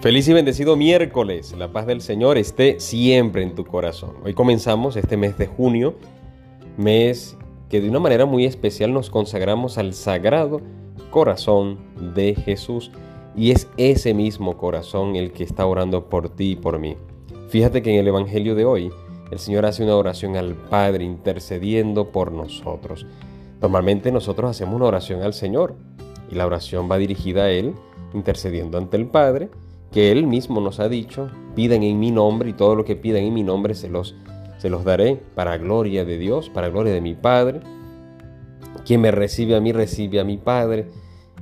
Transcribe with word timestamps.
Feliz 0.00 0.26
y 0.28 0.32
bendecido 0.32 0.76
miércoles. 0.76 1.54
La 1.58 1.72
paz 1.72 1.86
del 1.86 2.00
Señor 2.00 2.38
esté 2.38 2.80
siempre 2.80 3.42
en 3.42 3.54
tu 3.54 3.66
corazón. 3.66 4.14
Hoy 4.24 4.32
comenzamos 4.32 4.96
este 4.96 5.18
mes 5.18 5.36
de 5.36 5.46
junio, 5.46 5.94
mes 6.78 7.36
que 7.68 7.82
de 7.82 7.90
una 7.90 8.00
manera 8.00 8.24
muy 8.24 8.46
especial 8.46 8.94
nos 8.94 9.10
consagramos 9.10 9.76
al 9.76 9.92
sagrado 9.92 10.62
corazón 11.10 11.80
de 12.14 12.34
Jesús. 12.34 12.90
Y 13.36 13.50
es 13.50 13.68
ese 13.76 14.14
mismo 14.14 14.56
corazón 14.56 15.16
el 15.16 15.32
que 15.32 15.44
está 15.44 15.66
orando 15.66 16.08
por 16.08 16.30
ti 16.30 16.52
y 16.52 16.56
por 16.56 16.78
mí. 16.78 16.96
Fíjate 17.50 17.82
que 17.82 17.92
en 17.92 18.00
el 18.00 18.08
Evangelio 18.08 18.54
de 18.54 18.64
hoy 18.64 18.90
el 19.30 19.38
Señor 19.38 19.66
hace 19.66 19.84
una 19.84 19.96
oración 19.96 20.34
al 20.34 20.54
Padre 20.54 21.04
intercediendo 21.04 22.10
por 22.10 22.32
nosotros. 22.32 23.04
Normalmente 23.60 24.10
nosotros 24.12 24.50
hacemos 24.50 24.76
una 24.76 24.86
oración 24.86 25.22
al 25.22 25.34
Señor 25.34 25.74
y 26.30 26.36
la 26.36 26.46
oración 26.46 26.90
va 26.90 26.96
dirigida 26.96 27.42
a 27.42 27.50
Él 27.50 27.74
intercediendo 28.14 28.78
ante 28.78 28.96
el 28.96 29.04
Padre 29.04 29.50
que 29.92 30.12
Él 30.12 30.26
mismo 30.26 30.60
nos 30.60 30.80
ha 30.80 30.88
dicho, 30.88 31.30
piden 31.54 31.82
en 31.82 31.98
mi 31.98 32.10
nombre 32.10 32.50
y 32.50 32.52
todo 32.52 32.74
lo 32.74 32.84
que 32.84 32.96
pidan 32.96 33.24
en 33.24 33.34
mi 33.34 33.42
nombre 33.42 33.74
se 33.74 33.88
los, 33.88 34.14
se 34.58 34.70
los 34.70 34.84
daré 34.84 35.20
para 35.34 35.58
gloria 35.58 36.04
de 36.04 36.18
Dios, 36.18 36.48
para 36.50 36.68
gloria 36.68 36.92
de 36.92 37.00
mi 37.00 37.14
Padre. 37.14 37.60
Quien 38.84 39.00
me 39.00 39.10
recibe 39.10 39.56
a 39.56 39.60
mí 39.60 39.72
recibe 39.72 40.20
a 40.20 40.24
mi 40.24 40.36
Padre 40.36 40.88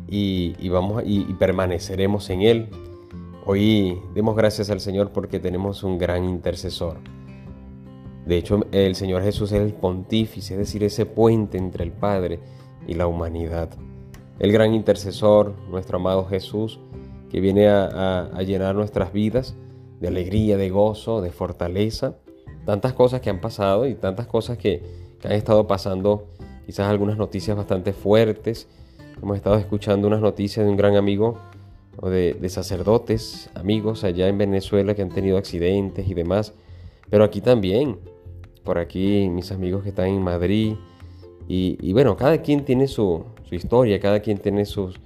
y, 0.08 0.68
vamos 0.68 1.02
y, 1.04 1.20
y 1.28 1.34
permaneceremos 1.34 2.30
en 2.30 2.42
Él. 2.42 2.68
Hoy 3.44 3.98
demos 4.14 4.36
gracias 4.36 4.70
al 4.70 4.80
Señor 4.80 5.10
porque 5.10 5.38
tenemos 5.38 5.82
un 5.82 5.98
gran 5.98 6.24
intercesor. 6.24 6.98
De 8.26 8.36
hecho, 8.36 8.66
el 8.72 8.94
Señor 8.94 9.22
Jesús 9.22 9.52
es 9.52 9.60
el 9.62 9.72
pontífice, 9.72 10.54
es 10.54 10.58
decir, 10.58 10.84
ese 10.84 11.06
puente 11.06 11.56
entre 11.56 11.84
el 11.84 11.92
Padre 11.92 12.40
y 12.86 12.94
la 12.94 13.06
humanidad. 13.06 13.70
El 14.38 14.52
gran 14.52 14.74
intercesor, 14.74 15.54
nuestro 15.70 15.96
amado 15.96 16.26
Jesús, 16.26 16.78
que 17.30 17.40
viene 17.40 17.68
a, 17.68 18.30
llenar 18.46 18.74
nuestras 18.74 19.12
vidas 19.12 19.54
de 20.00 20.08
alegría, 20.08 20.56
de 20.56 20.70
gozo, 20.70 21.20
de 21.20 21.30
fortaleza. 21.30 22.16
Tantas 22.64 22.92
cosas 22.92 23.20
que 23.20 23.30
han 23.30 23.40
pasado 23.40 23.86
y 23.86 23.94
tantas 23.94 24.26
cosas 24.26 24.58
que, 24.58 24.82
han 25.24 25.32
estado 25.32 25.66
pasando, 25.66 26.28
quizás 26.64 26.88
algunas 26.88 27.16
noticias 27.16 27.56
bastante 27.56 27.92
fuertes. 27.92 28.68
Hemos 29.20 29.36
estado 29.36 29.56
escuchando 29.56 30.06
unas 30.06 30.20
noticias 30.20 30.64
de 30.64 30.70
un 30.70 30.76
gran 30.76 30.94
amigo 30.94 31.38
o 31.96 32.08
de, 32.08 32.48
sacerdotes, 32.48 33.50
amigos 33.54 34.04
allá 34.04 34.28
en 34.28 34.38
Venezuela 34.38 34.94
que 34.94 35.02
han 35.02 35.08
tenido 35.08 35.38
accidentes 35.38 36.08
y 36.08 36.14
demás. 36.14 36.54
Pero 37.10 37.24
aquí 37.24 37.40
también, 37.40 37.98
por 38.62 38.78
aquí 38.78 39.28
mis 39.28 39.50
amigos 39.50 39.82
que 39.82 39.88
están 39.88 40.06
en 40.06 40.22
Madrid. 40.22 40.74
Y, 41.48 41.92
bueno, 41.94 42.16
cada 42.16 42.42
quien 42.42 42.64
tiene 42.64 42.86
su 42.86 43.24
historia, 43.50 43.98
cada 43.98 44.20
quien 44.20 44.38
tiene 44.38 44.66
sus, 44.66 45.00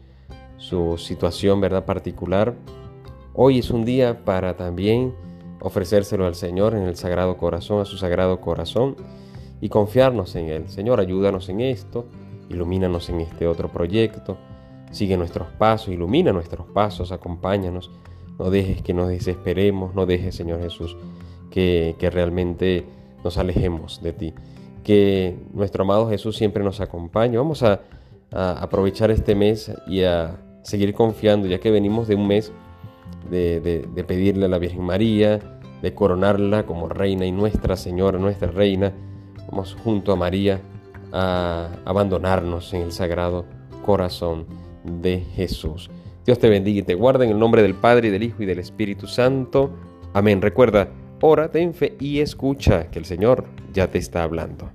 su 0.63 0.97
situación 0.97 1.61
¿verdad? 1.61 1.85
particular. 1.85 2.55
Hoy 3.35 3.59
es 3.59 3.71
un 3.71 3.85
día 3.85 4.25
para 4.25 4.57
también 4.57 5.13
ofrecérselo 5.61 6.25
al 6.25 6.37
Señor 6.37 6.75
en 6.75 6.83
el 6.83 6.95
Sagrado 6.95 7.37
Corazón, 7.37 7.81
a 7.81 7.85
su 7.85 7.97
Sagrado 7.97 8.41
Corazón, 8.41 8.97
y 9.61 9.69
confiarnos 9.69 10.37
en 10.37 10.49
Él. 10.49 10.69
Señor, 10.69 11.01
ayúdanos 11.01 11.49
en 11.49 11.61
esto, 11.61 12.07
ilumínanos 12.49 13.09
en 13.11 13.21
este 13.21 13.47
otro 13.49 13.73
proyecto, 13.73 14.39
sigue 14.93 15.17
nuestros 15.17 15.49
pasos, 15.59 15.89
ilumina 15.89 16.33
nuestros 16.33 16.67
pasos, 16.69 17.11
acompáñanos, 17.11 17.91
no 18.39 18.49
dejes 18.51 18.83
que 18.83 18.95
nos 18.95 19.09
desesperemos, 19.09 19.97
no 19.97 20.07
dejes, 20.07 20.37
Señor 20.37 20.61
Jesús, 20.61 20.97
que, 21.51 21.97
realmente 22.13 22.87
nos 23.25 23.37
alejemos 23.37 24.01
de 24.01 24.13
ti. 24.13 24.35
Que 24.85 25.37
nuestro 25.53 25.83
amado 25.83 26.09
Jesús 26.09 26.37
siempre 26.37 26.63
nos 26.63 26.81
acompañe. 26.81 27.37
Vamos 27.37 27.63
a 27.63 27.81
aprovechar 28.33 29.11
este 29.11 29.35
mes 29.35 29.71
y 29.87 30.03
a 30.03 30.39
seguir 30.63 30.95
confiando, 30.95 31.47
ya 31.47 31.59
que 31.59 31.71
venimos 31.71 32.09
de 32.09 32.15
un 32.15 32.27
mes 32.27 32.53
de, 33.31 34.05
pedirle 34.07 34.47
a 34.47 34.49
la 34.49 34.59
Virgen 34.59 34.83
María, 34.83 35.39
de 35.83 35.95
coronarla 35.95 36.65
como 36.65 36.89
reina 36.89 37.27
y 37.27 37.33
nuestra 37.33 37.77
Señora, 37.77 38.19
nuestra 38.19 38.51
reina. 38.51 38.93
Vamos 39.51 39.77
junto 39.83 40.13
a 40.13 40.17
María 40.17 40.61
a 41.13 41.69
abandonarnos 41.85 42.73
en 42.75 42.83
el 42.83 42.93
sagrado 42.93 43.45
corazón 43.85 44.47
de 44.85 45.21
Jesús. 45.35 45.91
Dios 46.25 46.39
te 46.39 46.49
bendiga 46.49 46.81
y 46.81 46.83
te 46.83 46.95
guarde 46.95 47.25
en 47.25 47.33
el 47.33 47.39
nombre 47.39 47.63
del 47.63 47.75
Padre, 47.75 48.09
y 48.09 48.11
del 48.11 48.23
Hijo 48.23 48.43
y 48.43 48.47
del 48.47 48.61
Espíritu 48.61 49.07
Santo. 49.07 49.71
Amén. 50.15 50.41
Recuerda, 50.41 50.89
ora, 51.21 51.51
ten 51.51 51.75
fe 51.75 51.97
y 51.99 52.21
escucha 52.21 52.91
que 52.91 52.99
el 52.99 53.05
Señor 53.05 53.45
ya 53.73 53.89
te 53.89 53.99
está 53.99 54.23
hablando. 54.23 54.71